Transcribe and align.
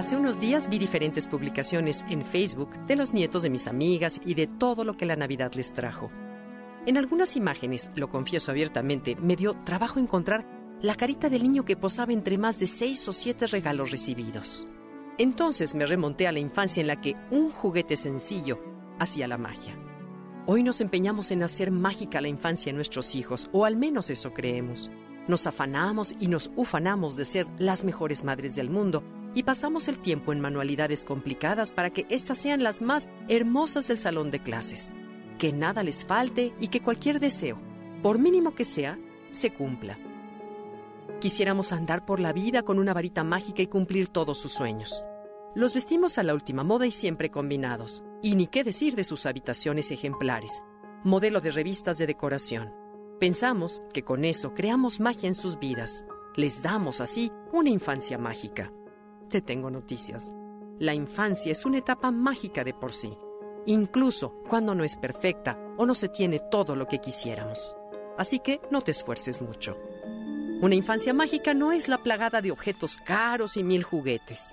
Hace 0.00 0.16
unos 0.16 0.40
días 0.40 0.70
vi 0.70 0.78
diferentes 0.78 1.26
publicaciones 1.26 2.06
en 2.08 2.24
Facebook 2.24 2.70
de 2.86 2.96
los 2.96 3.12
nietos 3.12 3.42
de 3.42 3.50
mis 3.50 3.66
amigas 3.66 4.18
y 4.24 4.32
de 4.32 4.46
todo 4.46 4.82
lo 4.82 4.96
que 4.96 5.04
la 5.04 5.14
Navidad 5.14 5.52
les 5.56 5.74
trajo. 5.74 6.10
En 6.86 6.96
algunas 6.96 7.36
imágenes, 7.36 7.90
lo 7.94 8.08
confieso 8.08 8.50
abiertamente, 8.50 9.14
me 9.16 9.36
dio 9.36 9.52
trabajo 9.62 10.00
encontrar 10.00 10.46
la 10.80 10.94
carita 10.94 11.28
del 11.28 11.42
niño 11.42 11.66
que 11.66 11.76
posaba 11.76 12.14
entre 12.14 12.38
más 12.38 12.58
de 12.58 12.66
seis 12.66 13.06
o 13.08 13.12
siete 13.12 13.46
regalos 13.46 13.90
recibidos. 13.90 14.66
Entonces 15.18 15.74
me 15.74 15.84
remonté 15.84 16.26
a 16.26 16.32
la 16.32 16.38
infancia 16.38 16.80
en 16.80 16.86
la 16.86 16.98
que 16.98 17.16
un 17.30 17.50
juguete 17.50 17.98
sencillo 17.98 18.58
hacía 18.98 19.28
la 19.28 19.36
magia. 19.36 19.78
Hoy 20.46 20.62
nos 20.62 20.80
empeñamos 20.80 21.30
en 21.30 21.42
hacer 21.42 21.70
mágica 21.70 22.22
la 22.22 22.28
infancia 22.28 22.72
de 22.72 22.76
nuestros 22.76 23.14
hijos, 23.14 23.50
o 23.52 23.66
al 23.66 23.76
menos 23.76 24.08
eso 24.08 24.32
creemos. 24.32 24.90
Nos 25.28 25.46
afanamos 25.46 26.14
y 26.18 26.28
nos 26.28 26.50
ufanamos 26.56 27.16
de 27.16 27.26
ser 27.26 27.46
las 27.58 27.84
mejores 27.84 28.24
madres 28.24 28.54
del 28.54 28.70
mundo 28.70 29.04
y 29.34 29.44
pasamos 29.44 29.88
el 29.88 29.98
tiempo 29.98 30.32
en 30.32 30.40
manualidades 30.40 31.04
complicadas 31.04 31.72
para 31.72 31.90
que 31.90 32.06
éstas 32.08 32.38
sean 32.38 32.62
las 32.62 32.82
más 32.82 33.08
hermosas 33.28 33.88
del 33.88 33.98
salón 33.98 34.30
de 34.30 34.42
clases. 34.42 34.92
Que 35.38 35.52
nada 35.52 35.82
les 35.82 36.04
falte 36.04 36.52
y 36.60 36.68
que 36.68 36.80
cualquier 36.80 37.20
deseo, 37.20 37.58
por 38.02 38.18
mínimo 38.18 38.54
que 38.54 38.64
sea, 38.64 38.98
se 39.30 39.52
cumpla. 39.52 39.98
Quisiéramos 41.20 41.72
andar 41.72 42.04
por 42.04 42.18
la 42.18 42.32
vida 42.32 42.62
con 42.62 42.78
una 42.78 42.94
varita 42.94 43.24
mágica 43.24 43.62
y 43.62 43.66
cumplir 43.66 44.08
todos 44.08 44.38
sus 44.38 44.52
sueños. 44.52 45.04
Los 45.54 45.74
vestimos 45.74 46.18
a 46.18 46.22
la 46.22 46.34
última 46.34 46.64
moda 46.64 46.86
y 46.86 46.90
siempre 46.90 47.30
combinados. 47.30 48.02
Y 48.22 48.34
ni 48.34 48.46
qué 48.46 48.64
decir 48.64 48.94
de 48.94 49.04
sus 49.04 49.26
habitaciones 49.26 49.90
ejemplares, 49.90 50.62
modelo 51.04 51.40
de 51.40 51.50
revistas 51.50 51.98
de 51.98 52.06
decoración. 52.06 52.72
Pensamos 53.18 53.82
que 53.92 54.02
con 54.02 54.24
eso 54.24 54.54
creamos 54.54 55.00
magia 55.00 55.26
en 55.26 55.34
sus 55.34 55.58
vidas. 55.58 56.04
Les 56.36 56.62
damos 56.62 57.00
así 57.00 57.32
una 57.52 57.70
infancia 57.70 58.16
mágica 58.16 58.72
te 59.30 59.40
tengo 59.40 59.70
noticias. 59.70 60.30
La 60.78 60.92
infancia 60.92 61.52
es 61.52 61.64
una 61.64 61.78
etapa 61.78 62.10
mágica 62.10 62.64
de 62.64 62.74
por 62.74 62.92
sí, 62.92 63.16
incluso 63.64 64.34
cuando 64.48 64.74
no 64.74 64.84
es 64.84 64.96
perfecta 64.96 65.58
o 65.78 65.86
no 65.86 65.94
se 65.94 66.08
tiene 66.08 66.40
todo 66.50 66.76
lo 66.76 66.86
que 66.86 66.98
quisiéramos. 66.98 67.74
Así 68.18 68.40
que 68.40 68.60
no 68.70 68.82
te 68.82 68.90
esfuerces 68.90 69.40
mucho. 69.40 69.78
Una 70.60 70.74
infancia 70.74 71.14
mágica 71.14 71.54
no 71.54 71.72
es 71.72 71.88
la 71.88 71.98
plagada 71.98 72.42
de 72.42 72.50
objetos 72.50 72.98
caros 72.98 73.56
y 73.56 73.62
mil 73.62 73.82
juguetes. 73.82 74.52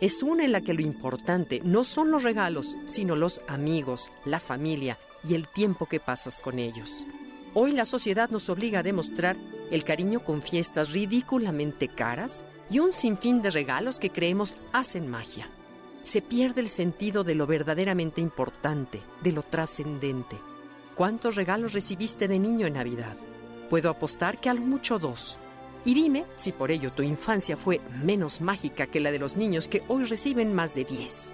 Es 0.00 0.22
una 0.22 0.44
en 0.44 0.50
la 0.50 0.60
que 0.60 0.74
lo 0.74 0.80
importante 0.80 1.60
no 1.62 1.84
son 1.84 2.10
los 2.10 2.24
regalos, 2.24 2.76
sino 2.86 3.14
los 3.14 3.40
amigos, 3.46 4.10
la 4.24 4.40
familia 4.40 4.98
y 5.22 5.34
el 5.34 5.46
tiempo 5.46 5.86
que 5.86 6.00
pasas 6.00 6.40
con 6.40 6.58
ellos. 6.58 7.06
Hoy 7.52 7.70
la 7.70 7.84
sociedad 7.84 8.30
nos 8.30 8.48
obliga 8.48 8.80
a 8.80 8.82
demostrar 8.82 9.36
el 9.70 9.84
cariño 9.84 10.20
con 10.20 10.42
fiestas 10.42 10.92
ridículamente 10.92 11.86
caras 11.86 12.44
y 12.74 12.80
un 12.80 12.92
sinfín 12.92 13.40
de 13.40 13.50
regalos 13.50 14.00
que 14.00 14.10
creemos 14.10 14.56
hacen 14.72 15.08
magia. 15.08 15.48
Se 16.02 16.20
pierde 16.20 16.60
el 16.60 16.68
sentido 16.68 17.22
de 17.22 17.36
lo 17.36 17.46
verdaderamente 17.46 18.20
importante, 18.20 19.00
de 19.22 19.30
lo 19.30 19.44
trascendente. 19.44 20.36
¿Cuántos 20.96 21.36
regalos 21.36 21.72
recibiste 21.72 22.26
de 22.26 22.40
niño 22.40 22.66
en 22.66 22.72
Navidad? 22.72 23.16
Puedo 23.70 23.90
apostar 23.90 24.40
que 24.40 24.48
al 24.48 24.58
mucho 24.58 24.98
dos. 24.98 25.38
Y 25.84 25.94
dime 25.94 26.24
si 26.34 26.50
por 26.50 26.72
ello 26.72 26.92
tu 26.92 27.04
infancia 27.04 27.56
fue 27.56 27.80
menos 28.02 28.40
mágica 28.40 28.88
que 28.88 28.98
la 28.98 29.12
de 29.12 29.20
los 29.20 29.36
niños 29.36 29.68
que 29.68 29.84
hoy 29.86 30.02
reciben 30.02 30.52
más 30.52 30.74
de 30.74 30.82
diez. 30.82 31.30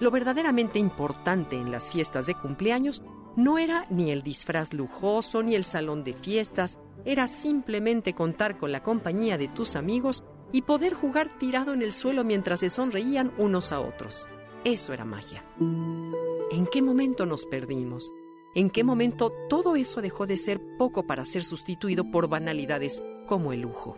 Lo 0.00 0.10
verdaderamente 0.10 0.80
importante 0.80 1.54
en 1.54 1.70
las 1.70 1.92
fiestas 1.92 2.26
de 2.26 2.34
cumpleaños 2.34 3.02
no 3.36 3.56
era 3.56 3.86
ni 3.88 4.10
el 4.10 4.24
disfraz 4.24 4.72
lujoso 4.72 5.44
ni 5.44 5.54
el 5.54 5.62
salón 5.62 6.02
de 6.02 6.12
fiestas, 6.12 6.76
era 7.04 7.28
simplemente 7.28 8.14
contar 8.14 8.58
con 8.58 8.72
la 8.72 8.82
compañía 8.82 9.38
de 9.38 9.46
tus 9.46 9.76
amigos 9.76 10.24
y 10.52 10.62
poder 10.62 10.94
jugar 10.94 11.38
tirado 11.38 11.72
en 11.72 11.82
el 11.82 11.92
suelo 11.92 12.24
mientras 12.24 12.60
se 12.60 12.70
sonreían 12.70 13.32
unos 13.38 13.72
a 13.72 13.80
otros. 13.80 14.28
Eso 14.64 14.92
era 14.92 15.04
magia. 15.04 15.44
¿En 15.58 16.66
qué 16.70 16.82
momento 16.82 17.26
nos 17.26 17.46
perdimos? 17.46 18.12
¿En 18.54 18.68
qué 18.70 18.84
momento 18.84 19.32
todo 19.48 19.76
eso 19.76 20.02
dejó 20.02 20.26
de 20.26 20.36
ser 20.36 20.60
poco 20.78 21.06
para 21.06 21.24
ser 21.24 21.42
sustituido 21.42 22.10
por 22.10 22.28
banalidades 22.28 23.02
como 23.26 23.52
el 23.52 23.62
lujo? 23.62 23.96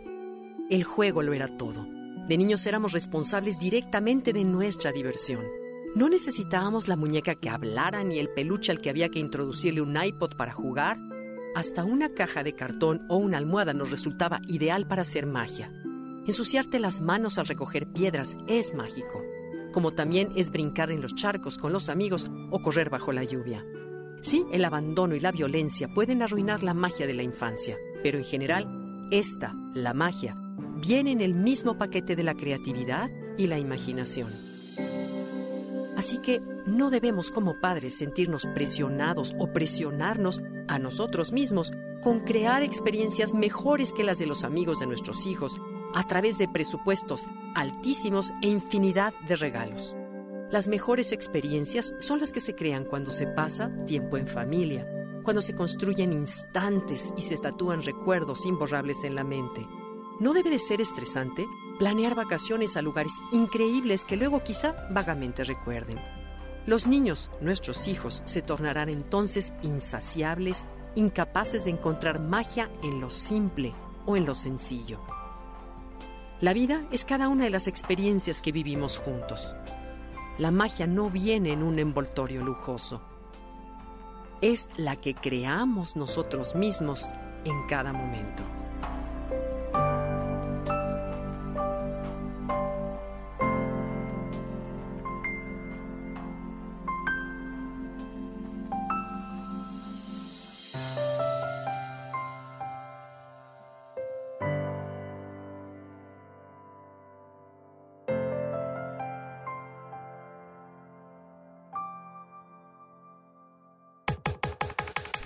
El 0.69 0.83
juego 0.83 1.21
lo 1.21 1.33
era 1.33 1.57
todo. 1.57 1.85
De 2.27 2.37
niños 2.37 2.65
éramos 2.65 2.93
responsables 2.93 3.59
directamente 3.59 4.33
de 4.33 4.45
nuestra 4.45 4.91
diversión. 4.91 5.43
No 5.93 6.09
necesitábamos 6.09 6.87
la 6.87 6.95
muñeca 6.95 7.35
que 7.35 7.49
hablara 7.49 8.03
ni 8.03 8.17
el 8.17 8.29
peluche 8.29 8.71
al 8.71 8.81
que 8.81 8.89
había 8.89 9.09
que 9.09 9.19
introducirle 9.19 9.81
un 9.81 9.95
iPod 10.01 10.35
para 10.35 10.53
jugar. 10.53 10.97
Hasta 11.53 11.83
una 11.83 12.13
caja 12.13 12.43
de 12.43 12.55
cartón 12.55 13.05
o 13.09 13.17
una 13.17 13.37
almohada 13.37 13.73
nos 13.73 13.91
resultaba 13.91 14.41
ideal 14.47 14.87
para 14.87 15.03
hacer 15.03 15.25
magia. 15.25 15.71
Ensuciarte 16.27 16.79
las 16.79 17.01
manos 17.01 17.37
al 17.37 17.45
recoger 17.45 17.85
piedras 17.87 18.35
es 18.47 18.73
mágico, 18.73 19.23
como 19.71 19.91
también 19.91 20.31
es 20.35 20.49
brincar 20.49 20.89
en 20.89 21.01
los 21.01 21.13
charcos 21.13 21.59
con 21.59 21.71
los 21.71 21.87
amigos 21.87 22.31
o 22.49 22.61
correr 22.63 22.89
bajo 22.89 23.11
la 23.11 23.23
lluvia. 23.23 23.63
Sí, 24.21 24.43
el 24.51 24.65
abandono 24.65 25.13
y 25.13 25.19
la 25.19 25.31
violencia 25.31 25.87
pueden 25.87 26.23
arruinar 26.23 26.63
la 26.63 26.73
magia 26.73 27.05
de 27.05 27.13
la 27.13 27.21
infancia, 27.21 27.77
pero 28.01 28.17
en 28.17 28.23
general, 28.23 29.07
esta, 29.11 29.53
la 29.75 29.93
magia, 29.93 30.35
viene 30.77 31.11
en 31.11 31.21
el 31.21 31.35
mismo 31.35 31.77
paquete 31.77 32.15
de 32.15 32.23
la 32.23 32.33
creatividad 32.33 33.11
y 33.37 33.45
la 33.45 33.59
imaginación. 33.59 34.33
Así 35.95 36.17
que 36.17 36.41
no 36.65 36.89
debemos 36.89 37.29
como 37.29 37.59
padres 37.61 37.99
sentirnos 37.99 38.47
presionados 38.47 39.35
o 39.37 39.53
presionarnos 39.53 40.41
a 40.67 40.79
nosotros 40.79 41.31
mismos 41.31 41.71
con 42.01 42.21
crear 42.21 42.63
experiencias 42.63 43.33
mejores 43.33 43.93
que 43.93 44.03
las 44.03 44.17
de 44.17 44.25
los 44.25 44.43
amigos 44.43 44.79
de 44.79 44.87
nuestros 44.87 45.25
hijos 45.25 45.59
a 45.95 46.03
través 46.03 46.37
de 46.37 46.47
presupuestos 46.47 47.25
altísimos 47.55 48.33
e 48.41 48.47
infinidad 48.47 49.13
de 49.27 49.37
regalos. 49.37 49.97
Las 50.51 50.67
mejores 50.67 51.11
experiencias 51.11 51.95
son 51.99 52.19
las 52.19 52.31
que 52.31 52.41
se 52.41 52.53
crean 52.53 52.83
cuando 52.83 53.11
se 53.11 53.25
pasa 53.25 53.71
tiempo 53.87 54.17
en 54.17 54.27
familia, 54.27 54.87
cuando 55.23 55.41
se 55.41 55.55
construyen 55.55 56.13
instantes 56.13 57.13
y 57.17 57.23
se 57.23 57.37
tatúan 57.37 57.81
recuerdos 57.81 58.45
imborrables 58.45 59.03
en 59.05 59.15
la 59.15 59.23
mente. 59.23 59.65
¿No 60.19 60.33
debe 60.33 60.49
de 60.49 60.59
ser 60.59 60.81
estresante 60.81 61.47
planear 61.79 62.13
vacaciones 62.13 62.77
a 62.77 62.81
lugares 62.81 63.13
increíbles 63.31 64.05
que 64.05 64.17
luego 64.17 64.43
quizá 64.43 64.87
vagamente 64.91 65.43
recuerden? 65.43 65.99
Los 66.67 66.87
niños, 66.87 67.31
nuestros 67.41 67.87
hijos, 67.87 68.21
se 68.25 68.41
tornarán 68.41 68.89
entonces 68.89 69.53
insaciables, 69.61 70.65
incapaces 70.95 71.65
de 71.65 71.71
encontrar 71.71 72.19
magia 72.19 72.69
en 72.83 72.99
lo 72.99 73.09
simple 73.09 73.73
o 74.05 74.17
en 74.17 74.25
lo 74.25 74.33
sencillo. 74.33 74.99
La 76.41 76.51
vida 76.51 76.83
es 76.91 77.05
cada 77.05 77.29
una 77.29 77.45
de 77.45 77.49
las 77.49 77.67
experiencias 77.67 78.41
que 78.41 78.51
vivimos 78.51 78.97
juntos. 78.97 79.55
La 80.37 80.51
magia 80.51 80.85
no 80.85 81.09
viene 81.09 81.53
en 81.53 81.63
un 81.63 81.79
envoltorio 81.79 82.43
lujoso. 82.43 83.01
Es 84.41 84.69
la 84.75 84.97
que 84.97 85.15
creamos 85.15 85.95
nosotros 85.95 86.53
mismos 86.53 87.13
en 87.45 87.65
cada 87.67 87.93
momento. 87.93 88.43